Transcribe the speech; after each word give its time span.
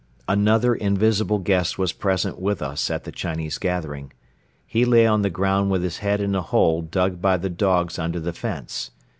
Another 0.27 0.73
invisible 0.73 1.37
guest 1.37 1.77
was 1.77 1.93
present 1.93 2.39
with 2.39 2.59
us 2.63 2.89
at 2.89 3.03
the 3.03 3.11
Chinese 3.11 3.59
gathering. 3.59 4.11
He 4.65 4.83
lay 4.83 5.05
on 5.05 5.21
the 5.21 5.29
ground 5.29 5.69
with 5.69 5.83
his 5.83 5.99
head 5.99 6.21
in 6.21 6.33
a 6.33 6.41
hole 6.41 6.81
dug 6.81 7.21
by 7.21 7.37
the 7.37 7.51
dogs 7.51 7.99
under 7.99 8.19
the 8.19 8.33
fence. 8.33 8.89